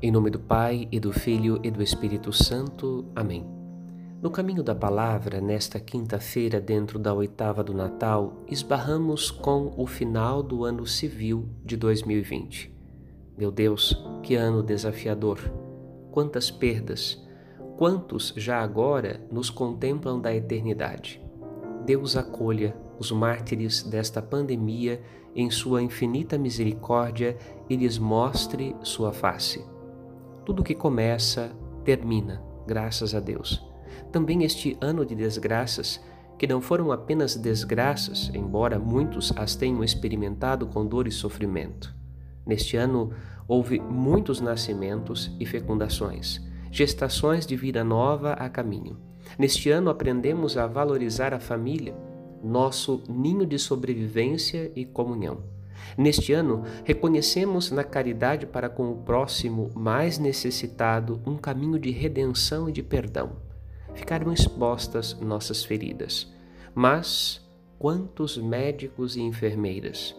Em 0.00 0.12
nome 0.12 0.30
do 0.30 0.38
Pai, 0.38 0.86
e 0.92 1.00
do 1.00 1.12
Filho 1.12 1.58
e 1.60 1.72
do 1.72 1.82
Espírito 1.82 2.32
Santo. 2.32 3.04
Amém. 3.16 3.44
No 4.22 4.30
caminho 4.30 4.62
da 4.62 4.72
palavra, 4.72 5.40
nesta 5.40 5.80
quinta-feira, 5.80 6.60
dentro 6.60 7.00
da 7.00 7.12
oitava 7.12 7.64
do 7.64 7.74
Natal, 7.74 8.44
esbarramos 8.46 9.28
com 9.28 9.74
o 9.76 9.88
final 9.88 10.40
do 10.40 10.64
ano 10.64 10.86
civil 10.86 11.48
de 11.64 11.76
2020. 11.76 12.72
Meu 13.36 13.50
Deus, 13.50 14.00
que 14.22 14.36
ano 14.36 14.62
desafiador! 14.62 15.40
Quantas 16.12 16.48
perdas! 16.48 17.20
Quantos 17.76 18.32
já 18.36 18.62
agora 18.62 19.20
nos 19.32 19.50
contemplam 19.50 20.20
da 20.20 20.32
eternidade? 20.32 21.20
Deus 21.84 22.16
acolha 22.16 22.76
os 23.00 23.10
mártires 23.10 23.82
desta 23.82 24.22
pandemia 24.22 25.02
em 25.34 25.50
sua 25.50 25.82
infinita 25.82 26.38
misericórdia 26.38 27.36
e 27.68 27.74
lhes 27.74 27.98
mostre 27.98 28.76
sua 28.84 29.12
face 29.12 29.76
tudo 30.48 30.64
que 30.64 30.74
começa, 30.74 31.52
termina, 31.84 32.42
graças 32.66 33.14
a 33.14 33.20
Deus. 33.20 33.62
Também 34.10 34.44
este 34.44 34.78
ano 34.80 35.04
de 35.04 35.14
desgraças, 35.14 36.02
que 36.38 36.46
não 36.46 36.58
foram 36.58 36.90
apenas 36.90 37.36
desgraças, 37.36 38.30
embora 38.32 38.78
muitos 38.78 39.30
as 39.36 39.54
tenham 39.54 39.84
experimentado 39.84 40.66
com 40.66 40.86
dor 40.86 41.06
e 41.06 41.10
sofrimento. 41.10 41.94
Neste 42.46 42.78
ano 42.78 43.10
houve 43.46 43.78
muitos 43.78 44.40
nascimentos 44.40 45.36
e 45.38 45.44
fecundações, 45.44 46.42
gestações 46.70 47.44
de 47.44 47.54
vida 47.54 47.84
nova 47.84 48.32
a 48.32 48.48
caminho. 48.48 48.98
Neste 49.38 49.68
ano 49.68 49.90
aprendemos 49.90 50.56
a 50.56 50.66
valorizar 50.66 51.34
a 51.34 51.40
família, 51.40 51.94
nosso 52.42 53.02
ninho 53.06 53.44
de 53.44 53.58
sobrevivência 53.58 54.72
e 54.74 54.86
comunhão. 54.86 55.57
Neste 55.96 56.32
ano, 56.32 56.64
reconhecemos 56.84 57.70
na 57.70 57.84
caridade 57.84 58.46
para 58.46 58.68
com 58.68 58.90
o 58.90 58.96
próximo 58.96 59.70
mais 59.74 60.18
necessitado 60.18 61.20
um 61.26 61.36
caminho 61.36 61.78
de 61.78 61.90
redenção 61.90 62.68
e 62.68 62.72
de 62.72 62.82
perdão. 62.82 63.32
Ficaram 63.94 64.32
expostas 64.32 65.18
nossas 65.20 65.64
feridas. 65.64 66.32
Mas 66.74 67.44
quantos 67.78 68.36
médicos 68.38 69.16
e 69.16 69.20
enfermeiras? 69.20 70.14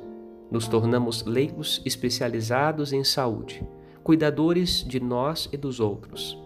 Nos 0.52 0.68
tornamos 0.68 1.24
leigos 1.24 1.82
especializados 1.86 2.92
em 2.92 3.04
saúde, 3.04 3.64
cuidadores 4.04 4.84
de 4.84 5.00
nós 5.00 5.48
e 5.52 5.58
dos 5.58 5.80
outros. 5.80 6.38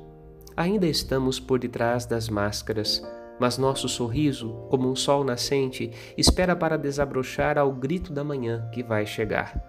Ainda 0.56 0.86
estamos 0.86 1.40
por 1.40 1.58
detrás 1.58 2.06
das 2.06 2.30
máscaras 2.30 3.02
mas 3.44 3.58
nosso 3.58 3.90
sorriso, 3.90 4.54
como 4.70 4.90
um 4.90 4.96
sol 4.96 5.22
nascente, 5.22 5.92
espera 6.18 6.56
para 6.56 6.78
desabrochar 6.78 7.58
ao 7.58 7.74
grito 7.74 8.14
da 8.14 8.24
manhã 8.24 8.70
que 8.72 8.82
vai 8.82 9.06
chegar. 9.06 9.62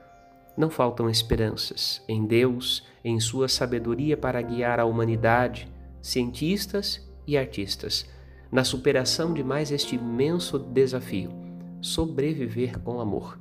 Não 0.56 0.70
faltam 0.70 1.10
esperanças 1.10 2.00
em 2.06 2.24
Deus, 2.24 2.86
em 3.04 3.18
Sua 3.18 3.48
sabedoria 3.48 4.16
para 4.16 4.40
guiar 4.40 4.78
a 4.78 4.84
humanidade, 4.84 5.68
cientistas 6.00 7.04
e 7.26 7.36
artistas, 7.36 8.08
na 8.48 8.62
superação 8.62 9.34
de 9.34 9.42
mais 9.42 9.72
este 9.72 9.96
imenso 9.96 10.56
desafio: 10.56 11.32
sobreviver 11.80 12.78
com 12.78 13.00
amor. 13.00 13.36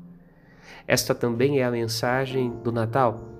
Esta 0.87 1.13
também 1.13 1.59
é 1.59 1.63
a 1.63 1.69
mensagem 1.69 2.49
do 2.63 2.71
Natal 2.71 3.32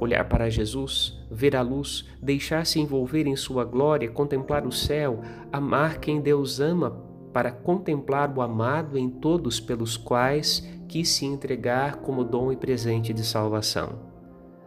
olhar 0.00 0.28
para 0.28 0.50
Jesus, 0.50 1.18
ver 1.30 1.56
a 1.56 1.62
luz, 1.62 2.04
deixar-se 2.20 2.80
envolver 2.80 3.26
em 3.26 3.36
sua 3.36 3.64
glória, 3.64 4.10
contemplar 4.10 4.66
o 4.66 4.72
céu, 4.72 5.20
amar 5.52 5.98
quem 5.98 6.20
Deus 6.20 6.60
ama, 6.60 6.90
para 7.32 7.50
contemplar 7.50 8.32
o 8.36 8.42
amado 8.42 8.98
em 8.98 9.08
todos 9.08 9.58
pelos 9.58 9.96
quais 9.96 10.68
quis 10.88 11.08
se 11.08 11.24
entregar 11.24 11.96
como 11.96 12.24
dom 12.24 12.52
e 12.52 12.56
presente 12.56 13.12
de 13.12 13.24
salvação. 13.24 13.98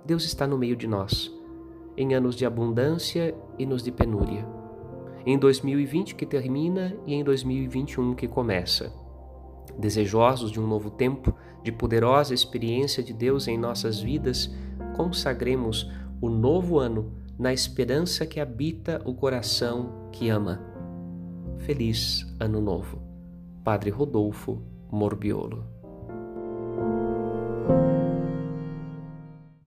Deus 0.05 0.23
está 0.25 0.47
no 0.47 0.57
meio 0.57 0.75
de 0.75 0.87
nós, 0.87 1.31
em 1.95 2.13
anos 2.13 2.35
de 2.35 2.45
abundância 2.45 3.35
e 3.57 3.65
nos 3.65 3.83
de 3.83 3.91
penúria. 3.91 4.45
Em 5.25 5.37
2020 5.37 6.15
que 6.15 6.25
termina 6.25 6.95
e 7.05 7.14
em 7.14 7.23
2021 7.23 8.14
que 8.14 8.27
começa. 8.27 8.93
Desejosos 9.77 10.52
de 10.52 10.59
um 10.59 10.67
novo 10.67 10.89
tempo, 10.89 11.33
de 11.64 11.71
poderosa 11.71 12.33
experiência 12.33 13.03
de 13.03 13.11
Deus 13.11 13.47
em 13.47 13.58
nossas 13.58 13.99
vidas, 13.99 14.53
consagremos 14.95 15.92
o 16.22 16.30
novo 16.30 16.80
ano 16.80 17.11
na 17.38 17.54
esperança 17.54 18.26
que 18.26 18.39
habita 18.39 19.02
o 19.04 19.14
coração 19.14 20.10
que 20.11 20.30
ama. 20.30 20.61
Feliz 21.60 22.26
Ano 22.39 22.61
Novo. 22.61 23.02
Padre 23.64 23.89
Rodolfo 23.89 24.61
Morbiolo 24.89 25.74